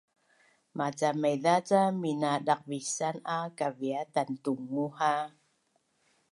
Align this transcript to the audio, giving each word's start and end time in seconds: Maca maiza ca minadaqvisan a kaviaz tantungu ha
Maca 0.77 1.09
maiza 1.21 1.55
ca 1.69 1.81
minadaqvisan 2.01 3.17
a 3.35 3.37
kaviaz 3.57 4.07
tantungu 4.13 4.85
ha 4.97 5.13